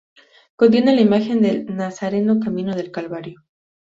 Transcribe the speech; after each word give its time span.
Contiene 0.55 0.95
la 0.95 1.01
imagen 1.01 1.43
del 1.43 1.67
Nazareno 1.75 2.39
camino 2.39 2.75
del 2.75 2.89
Calvario. 2.91 3.43